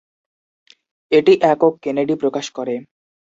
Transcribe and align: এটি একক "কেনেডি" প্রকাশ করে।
এটি 1.11 1.33
একক 1.43 1.73
"কেনেডি" 1.83 2.15
প্রকাশ 2.15 2.45
করে। 2.57 2.75